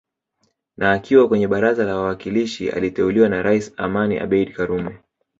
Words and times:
Na 0.77 0.91
akiwa 0.91 1.27
kwenye 1.27 1.47
baraza 1.47 1.85
la 1.85 1.95
wawakilishi 1.95 2.69
aliteuliwa 2.71 3.29
na 3.29 3.41
Rais 3.41 3.73
Amani 3.77 4.19
Abeid 4.19 4.53
karume 4.53 4.97